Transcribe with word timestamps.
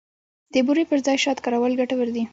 د 0.53 0.55
بوري 0.65 0.83
پر 0.89 0.97
ځای 1.05 1.17
شات 1.23 1.37
کارول 1.45 1.71
ګټور 1.79 2.07
دي. 2.15 2.23